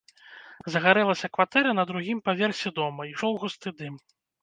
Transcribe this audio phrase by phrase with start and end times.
[0.75, 4.05] Загарэлася кватэра на другім паверсе дома, ішоў густы дым.